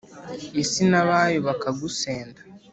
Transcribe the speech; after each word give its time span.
isi 0.63 0.83
n'abayo 0.91 1.37
bakagusenda 1.47 2.41